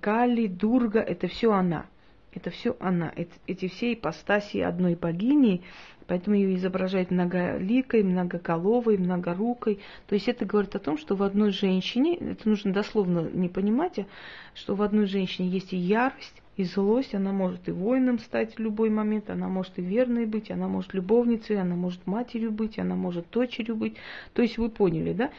Кали, 0.00 0.46
Дурга, 0.46 1.00
это 1.00 1.26
все 1.26 1.52
она– 1.52 1.86
это 2.34 2.50
все 2.50 2.76
она. 2.80 3.12
Эти 3.46 3.68
все 3.68 3.94
ипостаси 3.94 4.58
одной 4.58 4.96
богини, 4.96 5.62
поэтому 6.06 6.36
ее 6.36 6.56
изображают 6.56 7.10
многоликой, 7.10 8.02
многоголовой, 8.02 8.98
многорукой. 8.98 9.80
То 10.08 10.14
есть 10.14 10.28
это 10.28 10.44
говорит 10.44 10.74
о 10.74 10.80
том, 10.80 10.98
что 10.98 11.14
в 11.14 11.22
одной 11.22 11.50
женщине, 11.50 12.16
это 12.16 12.48
нужно 12.48 12.72
дословно 12.72 13.28
не 13.32 13.48
понимать, 13.48 14.00
а 14.00 14.06
что 14.54 14.74
в 14.74 14.82
одной 14.82 15.06
женщине 15.06 15.48
есть 15.48 15.72
и 15.72 15.76
ярость, 15.76 16.42
и 16.56 16.64
злость, 16.64 17.14
она 17.14 17.32
может 17.32 17.68
и 17.68 17.72
воином 17.72 18.18
стать 18.18 18.56
в 18.56 18.58
любой 18.60 18.90
момент, 18.90 19.30
она 19.30 19.48
может 19.48 19.78
и 19.78 19.82
верной 19.82 20.26
быть, 20.26 20.50
она 20.50 20.68
может 20.68 20.94
любовницей, 20.94 21.60
она 21.60 21.74
может 21.74 22.06
матерью 22.06 22.52
быть, 22.52 22.78
она 22.78 22.94
может 22.94 23.28
дочерью 23.30 23.76
быть. 23.76 23.96
То 24.34 24.42
есть 24.42 24.58
вы 24.58 24.68
поняли, 24.68 25.12
да, 25.12 25.30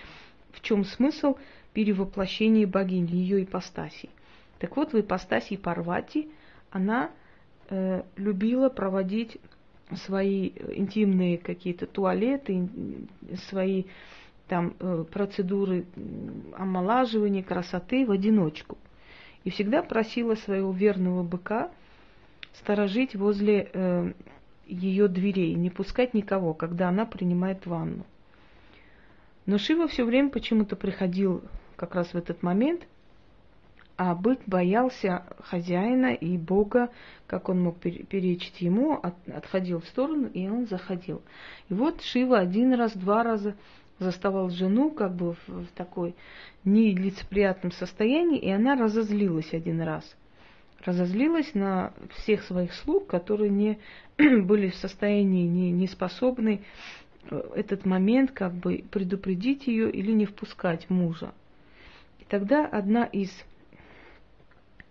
в 0.52 0.62
чем 0.62 0.84
смысл 0.84 1.36
перевоплощения 1.74 2.68
богини, 2.68 3.12
ее 3.12 3.44
ипостаси. 3.44 4.10
Так 4.60 4.76
вот, 4.78 4.94
в 4.94 5.00
ипостаси 5.00 5.58
Парвати– 5.58 6.30
она 6.76 7.12
э, 7.70 8.04
любила 8.18 8.68
проводить 8.68 9.38
свои 10.06 10.50
интимные 10.76 11.38
какие-то 11.38 11.86
туалеты, 11.86 12.68
свои 13.48 13.86
там 14.50 14.76
э, 14.80 15.06
процедуры 15.10 15.86
омолаживания, 16.58 17.44
красоты 17.44 18.06
в 18.06 18.12
одиночку. 18.12 18.78
И 19.46 19.50
всегда 19.50 19.82
просила 19.82 20.36
своего 20.36 20.74
верного 20.74 21.24
быка 21.24 21.72
сторожить 22.54 23.16
возле 23.16 23.70
э, 23.72 24.12
ее 24.68 25.08
дверей, 25.08 25.54
не 25.54 25.70
пускать 25.70 26.14
никого, 26.14 26.54
когда 26.54 26.90
она 26.90 27.06
принимает 27.06 27.66
ванну. 27.66 28.06
Но 29.46 29.58
Шива 29.58 29.88
все 29.88 30.04
время 30.04 30.30
почему-то 30.30 30.76
приходил 30.76 31.42
как 31.78 31.96
раз 31.96 32.14
в 32.14 32.16
этот 32.18 32.44
момент– 32.44 32.86
а 33.98 34.14
бык 34.14 34.40
боялся 34.46 35.24
хозяина 35.40 36.14
и 36.14 36.38
Бога, 36.38 36.90
как 37.28 37.50
он 37.50 37.62
мог 37.62 37.80
перечить 37.80 38.60
ему, 38.62 38.94
от, 38.94 39.16
отходил 39.30 39.80
в 39.80 39.88
сторону, 39.88 40.28
и 40.28 40.48
он 40.50 40.68
заходил. 40.68 41.22
И 41.70 41.74
вот 41.74 42.02
Шива 42.02 42.40
один 42.40 42.74
раз, 42.74 42.94
два 42.94 43.24
раза 43.24 43.56
заставал 44.00 44.50
жену 44.50 44.92
как 44.92 45.16
бы 45.16 45.34
в, 45.34 45.48
в 45.48 45.68
такой 45.76 46.16
нелицеприятном 46.64 47.72
состоянии, 47.72 48.40
и 48.40 48.50
она 48.50 48.76
разозлилась 48.76 49.54
один 49.54 49.82
раз. 49.82 50.16
Разозлилась 50.84 51.54
на 51.54 51.94
всех 52.16 52.44
своих 52.44 52.74
слуг, 52.74 53.08
которые 53.08 53.50
не 53.50 53.80
были 54.18 54.70
в 54.70 54.76
состоянии, 54.76 55.48
не, 55.48 55.72
не 55.72 55.88
способны 55.88 56.62
э, 57.30 57.42
этот 57.56 57.86
момент 57.86 58.32
как 58.32 58.54
бы 58.54 58.84
предупредить 58.92 59.68
ее 59.68 59.90
или 59.90 60.12
не 60.12 60.26
впускать 60.26 60.90
мужа. 60.90 61.34
И 62.20 62.26
тогда 62.26 62.66
одна 62.66 63.06
из 63.06 63.32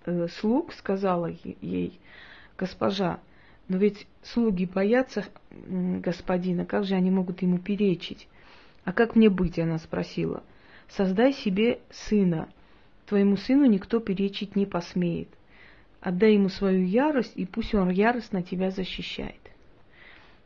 э, 0.06 0.28
слуг 0.40 0.72
сказала 0.72 1.30
ей, 1.60 2.00
госпожа, 2.56 3.20
но 3.68 3.76
ведь 3.78 4.06
слуги 4.22 4.66
боятся 4.66 5.24
господина, 5.50 6.66
как 6.66 6.84
же 6.84 6.94
они 6.94 7.10
могут 7.10 7.42
ему 7.42 7.58
перечить? 7.58 8.28
А 8.84 8.92
как 8.92 9.16
мне 9.16 9.28
быть, 9.30 9.58
она 9.58 9.78
спросила. 9.78 10.42
Создай 10.88 11.32
себе 11.32 11.80
сына. 11.90 12.48
Твоему 13.06 13.36
сыну 13.36 13.64
никто 13.66 14.00
перечить 14.00 14.56
не 14.56 14.66
посмеет. 14.66 15.28
Отдай 16.00 16.34
ему 16.34 16.48
свою 16.50 16.84
ярость, 16.84 17.32
и 17.34 17.46
пусть 17.46 17.74
он 17.74 17.88
яростно 17.88 18.42
тебя 18.42 18.70
защищает. 18.70 19.40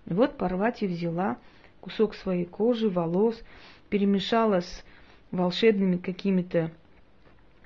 Вот 0.07 0.37
Парвати 0.37 0.87
взяла 0.87 1.37
кусок 1.80 2.14
своей 2.14 2.45
кожи, 2.45 2.88
волос, 2.88 3.40
перемешала 3.90 4.61
с 4.61 4.85
волшебными 5.30 5.97
какими-то 5.97 6.71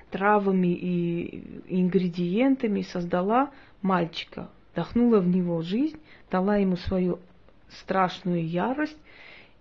травами 0.09 0.67
и 0.67 1.43
ингредиентами 1.67 2.81
создала 2.81 3.51
мальчика, 3.81 4.49
вдохнула 4.71 5.19
в 5.19 5.27
него 5.27 5.61
жизнь, 5.61 5.99
дала 6.29 6.57
ему 6.57 6.77
свою 6.77 7.19
страшную 7.69 8.47
ярость 8.47 8.97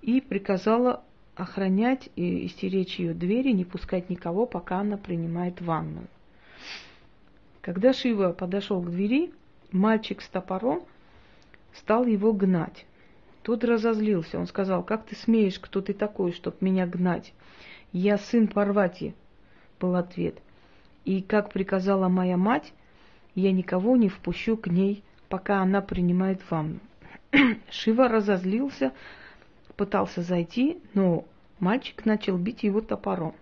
и 0.03 0.21
приказала 0.21 1.03
охранять 1.37 2.11
и 2.17 2.47
стеречь 2.49 2.99
ее 2.99 3.15
двери, 3.15 3.53
не 3.53 3.65
пускать 3.65 4.11
никого, 4.11 4.47
пока 4.47 4.81
она 4.81 4.99
принимает 4.99 5.61
ванну. 5.61 6.05
Когда 7.63 7.93
Шива 7.93 8.33
подошел 8.33 8.83
к 8.83 8.91
двери, 8.91 9.33
мальчик 9.71 10.21
с 10.21 10.29
топором 10.29 10.83
стал 11.75 12.05
его 12.05 12.33
гнать. 12.33 12.85
Тот 13.43 13.65
разозлился. 13.65 14.39
Он 14.39 14.47
сказал, 14.47 14.83
как 14.83 15.07
ты 15.07 15.17
смеешь, 15.17 15.59
кто 15.59 15.81
ты 15.81 15.95
такой, 15.95 16.33
чтоб 16.33 16.61
меня 16.61 16.87
гнать? 16.87 17.33
Я 17.93 18.19
сын 18.19 18.49
Парвати, 18.49 19.15
был 19.81 19.97
ответ. 19.97 20.37
И, 21.05 21.23
как 21.23 21.53
приказала 21.53 22.09
моя 22.09 22.37
мать, 22.37 22.73
я 23.35 23.53
никого 23.53 23.97
не 23.97 24.09
впущу 24.09 24.57
к 24.57 24.67
ней, 24.67 25.03
пока 25.29 25.63
она 25.63 25.81
принимает 25.81 26.41
ванну. 26.51 26.81
Шива 27.71 28.09
разозлился, 28.09 28.93
пытался 29.77 30.23
зайти, 30.23 30.79
но 30.95 31.25
мальчик 31.59 32.05
начал 32.05 32.37
бить 32.37 32.63
его 32.63 32.81
топором. 32.81 33.35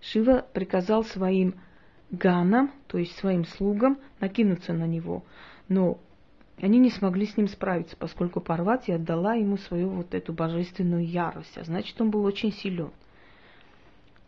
Шива 0.00 0.44
приказал 0.52 1.04
своим 1.04 1.54
ганам, 2.10 2.72
то 2.88 2.98
есть 2.98 3.16
своим 3.16 3.44
слугам, 3.44 3.98
накинуться 4.20 4.72
на 4.72 4.86
него, 4.86 5.24
но 5.68 5.98
они 6.60 6.78
не 6.78 6.90
смогли 6.90 7.26
с 7.26 7.36
ним 7.36 7.48
справиться, 7.48 7.96
поскольку 7.96 8.40
Парвати 8.40 8.92
отдала 8.92 9.34
ему 9.34 9.56
свою 9.56 9.88
вот 9.88 10.14
эту 10.14 10.32
божественную 10.32 11.06
ярость, 11.06 11.56
а 11.56 11.64
значит, 11.64 12.00
он 12.00 12.10
был 12.10 12.24
очень 12.24 12.52
силен. 12.52 12.90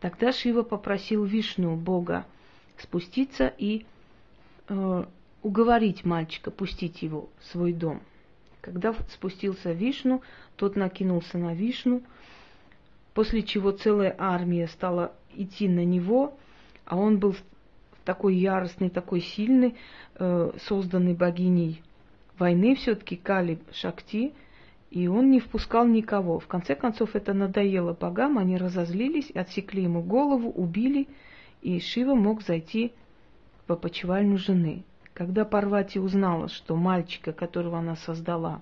Тогда 0.00 0.32
Шива 0.32 0.62
попросил 0.62 1.24
Вишну, 1.24 1.76
Бога, 1.76 2.26
спуститься 2.78 3.52
и 3.56 3.86
э, 4.68 5.04
уговорить 5.42 6.04
мальчика 6.04 6.50
пустить 6.50 7.02
его 7.02 7.28
в 7.40 7.46
свой 7.46 7.72
дом. 7.72 8.02
Когда 8.64 8.94
спустился 9.10 9.72
Вишну, 9.72 10.22
тот 10.56 10.74
накинулся 10.74 11.36
на 11.36 11.54
Вишну, 11.54 12.02
после 13.12 13.42
чего 13.42 13.72
целая 13.72 14.16
армия 14.18 14.68
стала 14.68 15.12
идти 15.34 15.68
на 15.68 15.84
него, 15.84 16.38
а 16.86 16.96
он 16.96 17.18
был 17.18 17.36
такой 18.06 18.36
яростный, 18.36 18.88
такой 18.88 19.20
сильный, 19.20 19.74
э, 20.14 20.52
созданный 20.66 21.12
богиней 21.12 21.82
войны 22.38 22.74
все-таки 22.74 23.16
Кали 23.16 23.58
Шакти, 23.70 24.32
и 24.90 25.08
он 25.08 25.30
не 25.30 25.40
впускал 25.40 25.86
никого. 25.86 26.38
В 26.38 26.46
конце 26.46 26.74
концов, 26.74 27.14
это 27.14 27.34
надоело 27.34 27.92
богам, 27.92 28.38
они 28.38 28.56
разозлились, 28.56 29.30
отсекли 29.32 29.82
ему 29.82 30.02
голову, 30.02 30.48
убили, 30.48 31.08
и 31.60 31.78
Шива 31.80 32.14
мог 32.14 32.42
зайти 32.42 32.92
в 33.68 33.72
опочивальню 33.72 34.38
жены. 34.38 34.84
Когда 35.14 35.44
Парвати 35.44 36.00
узнала, 36.00 36.48
что 36.48 36.74
мальчика, 36.74 37.32
которого 37.32 37.78
она 37.78 37.94
создала, 37.94 38.60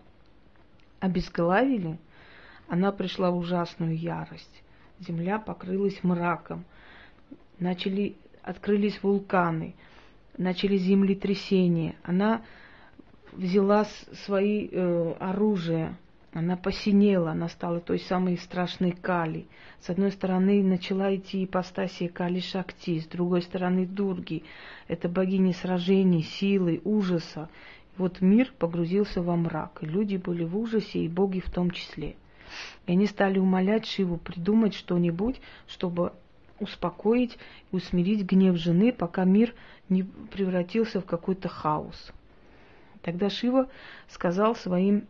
обезглавили, 1.01 1.99
она 2.69 2.93
пришла 2.93 3.31
в 3.31 3.39
ужасную 3.39 3.97
ярость. 3.97 4.63
Земля 5.01 5.39
покрылась 5.39 6.05
мраком, 6.05 6.65
начали, 7.59 8.17
открылись 8.43 9.03
вулканы, 9.03 9.75
начали 10.37 10.77
землетрясения. 10.77 11.97
Она 12.03 12.43
взяла 13.33 13.87
свои 14.27 14.69
э, 14.71 15.13
оружия, 15.19 15.97
она 16.33 16.57
посинела, 16.57 17.33
она 17.33 17.49
стала 17.49 17.81
той 17.81 17.99
самой 17.99 18.39
страшной 18.39 18.93
Кали. 18.93 19.47
С 19.81 19.91
одной 19.91 20.11
стороны 20.13 20.63
начала 20.63 21.15
идти 21.15 21.45
ипостасия 21.45 22.09
Кали 22.09 22.41
Шакти, 22.41 23.01
с 23.01 23.07
другой 23.07 23.43
стороны 23.43 23.85
Дурги. 23.85 24.45
Это 24.89 25.11
богини 25.11 25.53
сражений, 25.53 26.23
силы, 26.23 26.81
ужаса. 26.85 27.51
Вот 27.99 28.23
мир 28.23 28.51
погрузился 28.59 29.21
во 29.21 29.37
мрак, 29.37 29.79
и 29.83 29.87
люди 29.87 30.17
были 30.17 30.45
в 30.45 30.57
ужасе, 30.57 31.01
и 31.01 31.09
боги 31.09 31.41
в 31.41 31.51
том 31.51 31.71
числе. 31.71 32.17
И 32.87 32.93
они 32.93 33.07
стали 33.07 33.39
умолять 33.39 33.85
Шиву 33.85 34.17
придумать 34.17 34.73
что-нибудь, 34.73 35.39
чтобы 35.69 36.15
успокоить 36.59 37.37
и 37.71 37.77
усмирить 37.77 38.25
гнев 38.25 38.57
жены, 38.57 38.93
пока 38.93 39.25
мир 39.25 39.55
не 39.91 40.05
превратился 40.05 41.03
в 41.03 41.05
какой-то 41.05 41.51
хаос. 41.51 42.11
Тогда 43.03 43.29
Шива 43.29 43.69
сказал 44.09 44.55
своим 44.55 45.07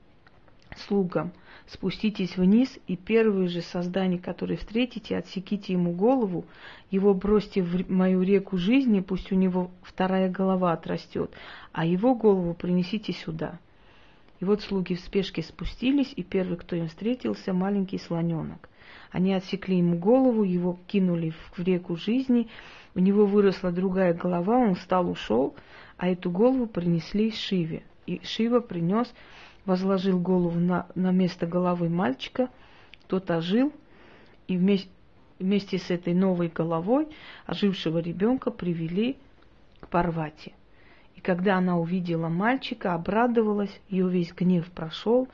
слугам, 0.78 1.32
спуститесь 1.66 2.36
вниз, 2.36 2.78
и 2.86 2.96
первое 2.96 3.48
же 3.48 3.62
создание, 3.62 4.18
которое 4.18 4.56
встретите, 4.56 5.16
отсеките 5.16 5.72
ему 5.72 5.92
голову, 5.92 6.44
его 6.90 7.14
бросьте 7.14 7.62
в 7.62 7.90
мою 7.90 8.22
реку 8.22 8.56
жизни, 8.56 9.00
пусть 9.00 9.32
у 9.32 9.34
него 9.34 9.70
вторая 9.82 10.28
голова 10.30 10.72
отрастет, 10.72 11.32
а 11.72 11.84
его 11.84 12.14
голову 12.14 12.54
принесите 12.54 13.12
сюда. 13.12 13.58
И 14.40 14.44
вот 14.44 14.60
слуги 14.62 14.96
в 14.96 15.00
спешке 15.00 15.42
спустились, 15.42 16.12
и 16.16 16.24
первый, 16.24 16.58
кто 16.58 16.74
им 16.74 16.88
встретился, 16.88 17.52
маленький 17.52 17.98
слоненок. 17.98 18.68
Они 19.12 19.32
отсекли 19.34 19.78
ему 19.78 19.96
голову, 19.96 20.42
его 20.42 20.78
кинули 20.88 21.30
в 21.30 21.58
реку 21.62 21.96
жизни, 21.96 22.48
у 22.94 22.98
него 22.98 23.24
выросла 23.24 23.70
другая 23.70 24.14
голова, 24.14 24.58
он 24.58 24.74
встал, 24.74 25.08
ушел, 25.08 25.54
а 25.96 26.08
эту 26.08 26.30
голову 26.30 26.66
принесли 26.66 27.30
Шиве. 27.30 27.84
И 28.06 28.20
Шива 28.24 28.60
принес 28.60 29.12
возложил 29.64 30.18
голову 30.18 30.58
на, 30.58 30.86
на 30.94 31.10
место 31.12 31.46
головы 31.46 31.88
мальчика, 31.88 32.48
тот 33.06 33.30
ожил, 33.30 33.72
и 34.48 34.56
вместе, 34.56 34.88
вместе 35.38 35.78
с 35.78 35.90
этой 35.90 36.14
новой 36.14 36.48
головой 36.48 37.08
ожившего 37.46 37.98
ребенка 37.98 38.50
привели 38.50 39.16
к 39.80 39.88
Парвати. 39.88 40.54
И 41.16 41.20
когда 41.20 41.58
она 41.58 41.78
увидела 41.78 42.28
мальчика, 42.28 42.94
обрадовалась, 42.94 43.80
ее 43.88 44.08
весь 44.08 44.32
гнев 44.32 44.70
прошел, 44.70 45.28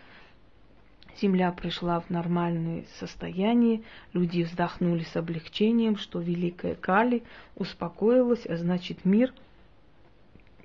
земля 1.21 1.51
пришла 1.53 2.01
в 2.01 2.11
нормальное 2.11 2.85
состояние, 2.99 3.83
люди 4.13 4.43
вздохнули 4.43 5.05
с 5.05 5.17
облегчением, 5.17 5.97
что 5.97 6.21
великая 6.21 6.75
Кали 6.75 7.23
успокоилась, 7.57 8.47
а 8.47 8.57
значит 8.57 9.05
мир 9.05 9.33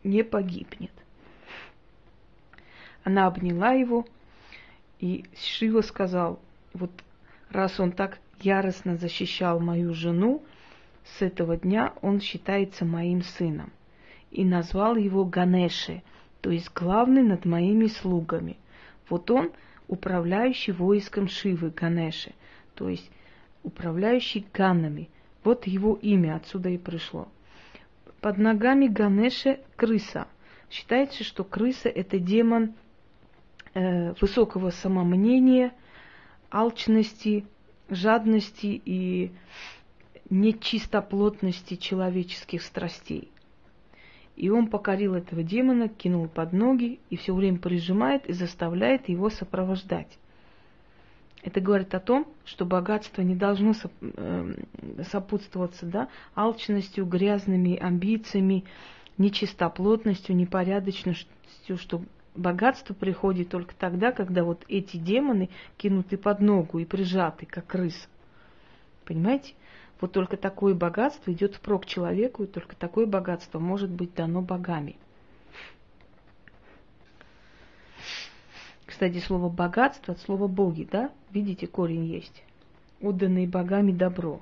не 0.04 0.24
погибнет. 0.24 0.92
Она 3.04 3.28
обняла 3.28 3.72
его, 3.72 4.06
и 5.00 5.26
Шива 5.36 5.82
сказал, 5.82 6.40
вот 6.74 6.92
раз 7.50 7.80
он 7.80 7.92
так 7.92 8.20
яростно 8.40 8.98
защищал 8.98 9.60
мою 9.60 9.94
жену, 9.94 10.42
с 11.04 11.22
этого 11.22 11.58
дня 11.58 11.94
он 12.02 12.22
считается 12.22 12.86
моим 12.86 13.22
сыном. 13.22 13.72
И 14.32 14.46
назвал 14.46 14.96
его 14.96 15.26
Ганеше, 15.26 16.02
то 16.42 16.50
есть 16.50 16.72
главный 16.74 17.24
над 17.24 17.46
моими 17.46 17.88
слугами. 17.88 18.58
Вот 19.10 19.30
он 19.30 19.52
управляющий 19.88 20.72
войском 20.72 21.28
Шивы 21.28 21.70
Ганеше, 21.70 22.34
то 22.74 22.90
есть 22.90 23.10
управляющий 23.64 24.46
Ганами. 24.54 25.10
Вот 25.44 25.68
его 25.68 25.96
имя 26.02 26.36
отсюда 26.38 26.70
и 26.70 26.78
пришло. 26.78 27.28
Под 28.22 28.38
ногами 28.38 28.88
Ганеше 28.88 29.60
крыса. 29.76 30.28
Считается, 30.70 31.24
что 31.24 31.44
крыса 31.44 31.90
это 31.90 32.18
демон 32.18 32.74
высокого 33.74 34.70
самомнения, 34.70 35.74
алчности, 36.52 37.46
жадности 37.90 38.82
и 38.86 39.32
нечистоплотности 40.30 41.76
человеческих 41.76 42.62
страстей. 42.62 43.30
И 44.36 44.50
он 44.50 44.68
покорил 44.68 45.14
этого 45.14 45.44
демона, 45.44 45.90
кинул 45.90 46.28
под 46.28 46.54
ноги 46.54 47.00
и 47.10 47.18
все 47.18 47.36
время 47.36 47.60
прижимает 47.60 48.26
и 48.28 48.34
заставляет 48.34 49.10
его 49.10 49.30
сопровождать. 49.30 50.18
Это 51.44 51.60
говорит 51.60 51.94
о 51.94 52.00
том, 52.00 52.26
что 52.46 52.66
богатство 52.66 53.22
не 53.22 53.36
должно 53.36 53.74
э, 54.02 54.54
сопутствоваться 55.12 55.86
да, 55.86 56.08
алчностью, 56.36 57.06
грязными 57.06 57.76
амбициями, 57.76 58.64
нечистоплотностью, 59.18 60.36
непорядочностью, 60.36 61.78
что 61.78 62.02
богатство 62.36 62.94
приходит 62.94 63.50
только 63.50 63.76
тогда, 63.76 64.12
когда 64.12 64.44
вот 64.44 64.64
эти 64.68 64.98
демоны 64.98 65.50
кинуты 65.78 66.18
под 66.18 66.40
ногу 66.40 66.80
и 66.80 66.86
прижаты, 66.86 67.46
как 67.46 67.68
крыс. 67.68 68.08
Понимаете? 69.06 69.54
Вот 70.02 70.12
только 70.12 70.36
такое 70.38 70.74
богатство 70.74 71.32
идет 71.32 71.56
впрок 71.56 71.86
человеку, 71.86 72.44
и 72.44 72.48
только 72.48 72.76
такое 72.76 73.06
богатство 73.06 73.60
может 73.60 73.90
быть 73.90 74.14
дано 74.14 74.42
богами. 74.42 74.98
Кстати, 78.86 79.20
слово 79.20 79.50
богатство 79.50 80.14
от 80.14 80.20
слова 80.20 80.48
боги, 80.48 80.88
да? 80.92 81.10
Видите, 81.32 81.68
корень 81.68 82.06
есть. 82.06 82.44
Отданные 83.02 83.48
богами 83.48 83.92
добро. 83.92 84.42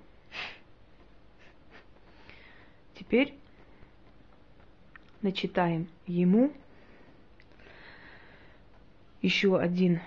Теперь 2.95 3.35
начитаем 5.21 5.87
ему 6.05 6.51
еще 9.21 9.57
один 9.57 10.01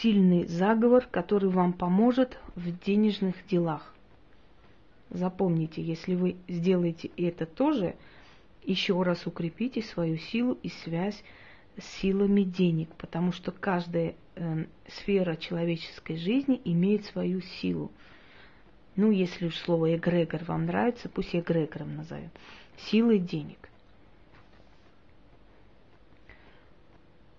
сильный 0.00 0.46
заговор, 0.46 1.06
который 1.10 1.50
вам 1.50 1.72
поможет 1.72 2.38
в 2.54 2.70
денежных 2.84 3.34
делах. 3.46 3.94
Запомните, 5.10 5.82
если 5.82 6.14
вы 6.14 6.36
сделаете 6.48 7.10
это 7.16 7.46
тоже, 7.46 7.94
еще 8.64 9.00
раз 9.02 9.26
укрепите 9.26 9.82
свою 9.82 10.16
силу 10.16 10.58
и 10.62 10.70
связь 10.70 11.22
с 11.76 11.84
силами 12.00 12.42
денег, 12.42 12.88
потому 12.96 13.32
что 13.32 13.52
каждая 13.52 14.14
э, 14.36 14.64
сфера 14.88 15.36
человеческой 15.36 16.16
жизни 16.16 16.60
имеет 16.64 17.04
свою 17.04 17.42
силу. 17.42 17.90
Ну, 18.96 19.10
если 19.10 19.46
уж 19.46 19.56
слово 19.56 19.96
эгрегор 19.96 20.44
вам 20.44 20.66
нравится, 20.66 21.08
пусть 21.08 21.34
эгрегором 21.34 21.96
назовем. 21.96 22.30
Силой 22.78 23.18
денег. 23.18 23.68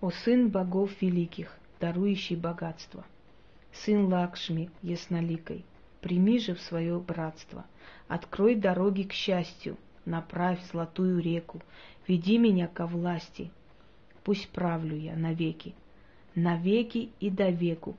О 0.05 0.11
сын 0.11 0.49
богов 0.49 0.91
великих, 1.01 1.57
дарующий 1.79 2.35
богатство, 2.35 3.03
сын 3.73 4.05
Лакшми 4.05 4.69
ясноликой, 4.83 5.65
прими 5.99 6.37
же 6.37 6.53
в 6.53 6.61
свое 6.61 6.99
братство, 6.99 7.65
открой 8.07 8.53
дороги 8.53 9.01
к 9.01 9.13
счастью, 9.13 9.77
направь 10.05 10.59
золотую 10.71 11.19
реку, 11.19 11.59
веди 12.07 12.37
меня 12.37 12.67
ко 12.67 12.85
власти, 12.85 13.49
пусть 14.23 14.47
правлю 14.49 14.95
я 14.95 15.15
навеки, 15.15 15.73
навеки 16.35 17.09
и 17.19 17.31
до 17.31 17.49
веку, 17.49 17.97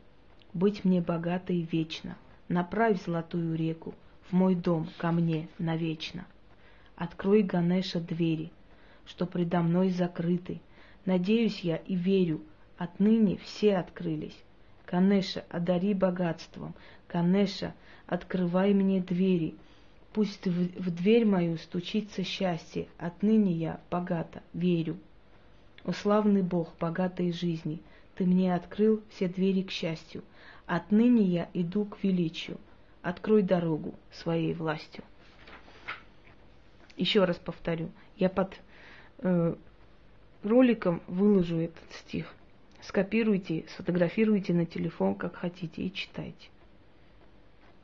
быть 0.54 0.84
мне 0.84 1.00
богатой 1.00 1.62
вечно, 1.72 2.16
направь 2.46 3.04
золотую 3.04 3.56
реку 3.56 3.96
в 4.28 4.32
мой 4.32 4.54
дом 4.54 4.88
ко 4.98 5.10
мне 5.10 5.48
навечно. 5.58 6.24
Открой 6.94 7.42
Ганеша 7.42 7.98
двери, 7.98 8.52
что 9.06 9.26
предо 9.26 9.60
мной 9.60 9.90
закрыты, 9.90 10.60
Надеюсь 11.06 11.60
я 11.60 11.76
и 11.76 11.94
верю, 11.94 12.42
отныне 12.76 13.36
все 13.38 13.76
открылись. 13.76 14.36
Канеша, 14.84 15.44
одари 15.48 15.94
богатством. 15.94 16.74
Канеша, 17.06 17.74
открывай 18.06 18.74
мне 18.74 19.00
двери. 19.00 19.54
Пусть 20.12 20.46
в, 20.46 20.50
в 20.50 20.90
дверь 20.90 21.24
мою 21.24 21.58
стучится 21.58 22.24
счастье. 22.24 22.88
Отныне 22.98 23.52
я 23.52 23.80
богата, 23.88 24.42
верю. 24.52 24.98
О 25.84 25.92
славный 25.92 26.42
Бог 26.42 26.72
богатой 26.80 27.32
жизни, 27.32 27.80
Ты 28.16 28.24
мне 28.24 28.54
открыл 28.54 29.02
все 29.10 29.28
двери 29.28 29.62
к 29.62 29.70
счастью. 29.70 30.24
Отныне 30.66 31.22
я 31.22 31.48
иду 31.54 31.84
к 31.84 32.02
величию. 32.02 32.58
Открой 33.02 33.42
дорогу 33.42 33.94
своей 34.10 34.54
властью. 34.54 35.04
Еще 36.96 37.24
раз 37.24 37.36
повторю, 37.36 37.90
я 38.16 38.28
под 38.28 38.56
э, 39.18 39.54
роликом 40.46 41.02
выложу 41.06 41.58
этот 41.58 41.92
стих. 41.92 42.34
Скопируйте, 42.82 43.64
сфотографируйте 43.68 44.52
на 44.54 44.66
телефон, 44.66 45.14
как 45.14 45.36
хотите, 45.36 45.82
и 45.82 45.92
читайте. 45.92 46.48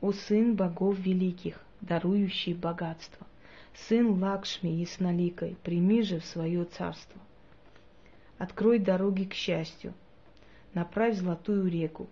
О 0.01 0.11
сын 0.11 0.55
богов 0.55 0.97
великих, 0.99 1.59
дарующий 1.81 2.53
богатство, 2.53 3.25
сын 3.87 4.21
Лакшми 4.21 4.69
ясноликой, 4.69 5.57
прими 5.63 6.03
же 6.03 6.19
в 6.19 6.25
свое 6.25 6.65
царство. 6.65 7.19
Открой 8.37 8.79
дороги 8.79 9.25
к 9.25 9.33
счастью, 9.33 9.93
направь 10.73 11.17
золотую 11.17 11.69
реку, 11.69 12.07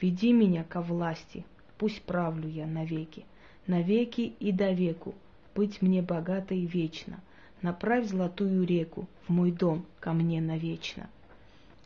веди 0.00 0.32
меня 0.32 0.64
ко 0.64 0.80
власти, 0.80 1.44
пусть 1.78 2.02
правлю 2.02 2.48
я 2.48 2.66
навеки, 2.66 3.24
навеки 3.66 4.34
и 4.38 4.52
до 4.52 4.72
веку, 4.72 5.14
быть 5.54 5.82
мне 5.82 6.02
богатой 6.02 6.64
вечно– 6.64 7.20
Направь 7.66 8.06
золотую 8.06 8.64
реку 8.64 9.08
в 9.26 9.32
мой 9.32 9.50
дом 9.50 9.84
ко 9.98 10.12
мне 10.12 10.40
навечно. 10.40 11.10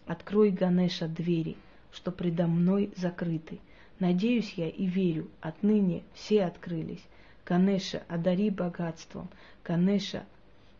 Открой 0.06 0.50
Ганеша 0.50 1.08
двери, 1.08 1.56
что 1.90 2.10
предо 2.10 2.46
мной 2.46 2.92
закрыты. 2.98 3.60
Надеюсь 3.98 4.52
я 4.58 4.68
и 4.68 4.84
верю, 4.84 5.28
отныне 5.40 6.02
все 6.12 6.44
открылись. 6.44 7.02
Канеша, 7.44 8.02
одари 8.08 8.50
богатством. 8.50 9.30
Канеша, 9.62 10.26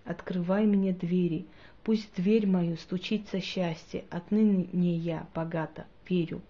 открывай 0.05 0.67
мне 0.67 0.93
двери. 0.93 1.47
Пусть 1.83 2.15
дверь 2.15 2.47
мою 2.47 2.77
стучится 2.77 3.41
счастье, 3.41 4.05
отныне 4.11 4.97
я 4.97 5.27
богата, 5.35 5.87
верю. 6.07 6.43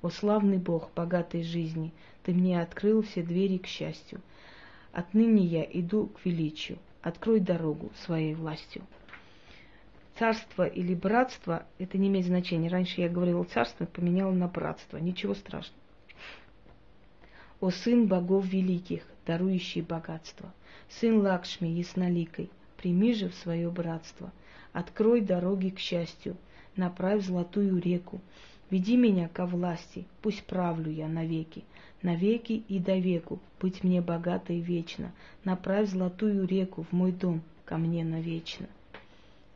О 0.00 0.10
славный 0.10 0.58
Бог 0.58 0.92
богатой 0.94 1.42
жизни, 1.42 1.92
Ты 2.22 2.34
мне 2.34 2.60
открыл 2.60 3.02
все 3.02 3.24
двери 3.24 3.58
к 3.58 3.66
счастью. 3.66 4.20
Отныне 4.92 5.44
я 5.44 5.64
иду 5.64 6.06
к 6.06 6.24
величию, 6.24 6.78
открой 7.04 7.38
дорогу 7.38 7.92
своей 8.06 8.34
властью. 8.34 8.82
Царство 10.18 10.66
или 10.66 10.94
братство, 10.94 11.66
это 11.78 11.98
не 11.98 12.08
имеет 12.08 12.26
значения. 12.26 12.70
Раньше 12.70 13.02
я 13.02 13.10
говорила 13.10 13.44
царство, 13.44 13.84
поменяла 13.84 14.32
на 14.32 14.48
братство. 14.48 14.96
Ничего 14.96 15.34
страшного. 15.34 15.78
О 17.60 17.70
сын 17.70 18.06
богов 18.06 18.46
великих, 18.46 19.02
дарующий 19.26 19.82
богатство, 19.82 20.52
сын 20.88 21.20
Лакшми 21.20 21.68
ясноликой, 21.68 22.50
прими 22.78 23.12
же 23.12 23.28
в 23.28 23.34
свое 23.34 23.70
братство, 23.70 24.32
открой 24.72 25.20
дороги 25.20 25.70
к 25.70 25.78
счастью, 25.78 26.36
направь 26.74 27.24
золотую 27.24 27.80
реку, 27.80 28.20
веди 28.70 28.96
меня 28.96 29.28
ко 29.28 29.44
власти, 29.44 30.06
пусть 30.22 30.44
правлю 30.44 30.90
я 30.90 31.08
навеки, 31.08 31.64
навеки 32.04 32.62
и 32.68 32.78
до 32.78 32.96
веку, 32.96 33.40
быть 33.60 33.82
мне 33.82 34.00
богатой 34.00 34.60
вечно, 34.60 35.10
направь 35.42 35.88
золотую 35.88 36.46
реку 36.46 36.84
в 36.84 36.92
мой 36.92 37.10
дом, 37.10 37.42
ко 37.64 37.78
мне 37.78 38.04
навечно. 38.04 38.66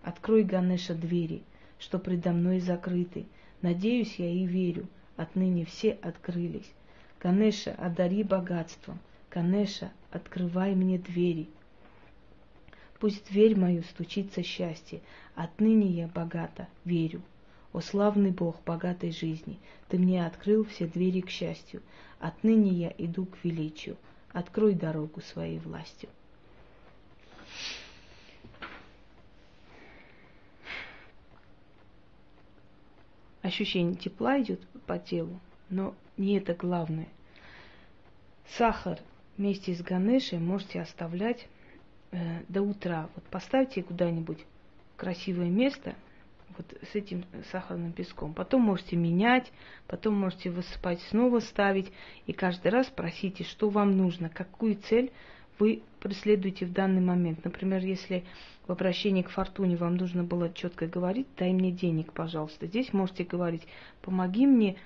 Открой, 0.03 0.43
Ганеша, 0.43 0.95
двери, 0.95 1.43
что 1.79 1.99
предо 1.99 2.33
мной 2.33 2.61
закрыты, 2.61 3.27
надеюсь 3.63 4.17
я 4.17 4.31
и 4.31 4.47
верю, 4.47 4.89
отныне 5.17 5.65
все 5.67 5.93
открылись. 6.03 6.73
Ганеша, 7.21 7.75
одари 7.79 8.23
богатством, 8.23 8.99
Ганеша, 9.31 9.93
открывай 10.11 10.75
мне 10.75 10.99
двери. 10.99 11.49
Пусть 12.99 13.29
дверь 13.31 13.57
мою 13.59 13.83
стучится 13.83 14.43
счастье, 14.43 15.01
отныне 15.35 15.87
я 15.89 16.09
богата, 16.09 16.67
верю. 16.85 17.21
О 17.73 17.81
славный 17.81 18.31
Бог 18.31 18.63
богатой 18.65 19.13
жизни, 19.13 19.59
Ты 19.89 19.99
мне 19.99 20.27
открыл 20.27 20.65
все 20.65 20.87
двери 20.87 21.21
к 21.21 21.31
счастью, 21.31 21.83
отныне 22.19 22.71
я 22.73 22.95
иду 22.99 23.27
к 23.27 23.45
величию, 23.45 23.97
открой 24.33 24.75
дорогу 24.75 25.21
своей 25.21 25.59
властью. 25.59 26.09
Ощущение 33.43 33.95
тепла 33.95 34.41
идет 34.41 34.61
по 34.87 34.99
телу, 34.99 35.41
но 35.71 35.95
не 36.17 36.37
это 36.37 36.55
главное. 36.55 37.09
Сахар 38.57 38.99
вместе 39.37 39.75
с 39.75 39.81
ганешей 39.81 40.39
можете 40.39 40.81
оставлять 40.81 41.47
э, 42.11 42.43
до 42.49 42.63
утра. 42.63 43.09
Вот 43.15 43.25
поставьте 43.25 43.83
куда-нибудь 43.83 44.45
красивое 44.97 45.49
место 45.49 45.95
вот 46.59 46.75
с 46.91 46.95
этим 46.95 47.25
сахарным 47.51 47.93
песком. 47.93 48.35
Потом 48.35 48.63
можете 48.63 48.97
менять, 48.97 49.51
потом 49.87 50.15
можете 50.15 50.51
высыпать, 50.51 51.01
снова 51.11 51.41
ставить. 51.41 51.93
И 52.27 52.33
каждый 52.33 52.71
раз 52.71 52.87
просите, 52.87 53.45
что 53.45 53.71
вам 53.71 53.97
нужно, 53.97 54.29
какую 54.29 54.75
цель 54.75 55.11
вы 55.59 55.83
преследуете 56.01 56.67
в 56.67 56.73
данный 56.73 57.01
момент. 57.01 57.45
Например, 57.45 57.83
если 57.83 58.25
в 58.67 58.73
обращении 58.73 59.23
к 59.23 59.31
фортуне 59.31 59.77
вам 59.77 59.97
нужно 59.97 60.25
было 60.25 60.53
четко 60.53 60.87
говорить, 60.87 61.27
дай 61.37 61.53
мне 61.53 61.73
денег, 61.73 62.13
пожалуйста. 62.13 62.67
Здесь 62.67 62.93
можете 62.93 63.25
говорить, 63.25 63.63
помоги 64.03 64.47
мне 64.47 64.77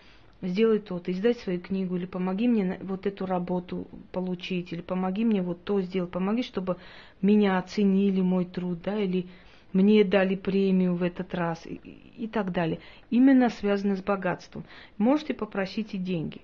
сделай 0.43 0.81
то-то, 0.81 1.13
издать 1.13 1.39
свою 1.39 1.61
книгу, 1.61 1.97
или 1.97 2.07
помоги 2.07 2.49
мне 2.49 2.79
вот 2.83 3.07
эту 3.07 3.27
работу 3.27 3.87
получить, 4.11 4.73
или 4.73 4.81
помоги 4.81 5.25
мне 5.25 5.41
вот 5.43 5.65
то 5.65 5.81
сделать, 5.81 6.11
помоги, 6.11 6.43
чтобы 6.43 6.77
меня 7.21 7.59
оценили, 7.59 8.21
мой 8.21 8.45
труд, 8.45 8.83
да, 8.83 8.99
или 8.99 9.27
мне 9.73 10.05
дали 10.05 10.37
премию 10.37 10.95
в 10.95 11.03
этот 11.03 11.35
раз 11.35 11.67
и, 11.67 11.75
и 12.17 12.29
так 12.29 12.53
далее. 12.53 12.81
Именно 13.11 13.49
связано 13.49 13.97
с 13.97 14.03
богатством. 14.03 14.65
Можете 14.99 15.35
попросить 15.35 15.95
и 15.95 15.99
деньги. 15.99 16.43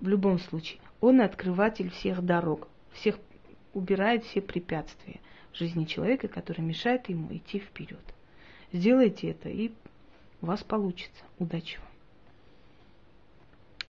В 0.00 0.08
любом 0.08 0.38
случае. 0.38 0.80
Он 1.00 1.20
открыватель 1.20 1.90
всех 1.90 2.22
дорог, 2.22 2.68
всех 2.92 3.18
убирает 3.72 4.24
все 4.24 4.40
препятствия 4.40 5.20
в 5.52 5.58
жизни 5.58 5.84
человека, 5.84 6.28
которые 6.28 6.66
мешают 6.66 7.08
ему 7.08 7.34
идти 7.34 7.58
вперед. 7.58 8.02
Сделайте 8.72 9.30
это, 9.30 9.48
и 9.48 9.70
у 10.40 10.46
вас 10.46 10.62
получится. 10.62 11.24
Удачи 11.38 11.78
вам! 11.78 11.93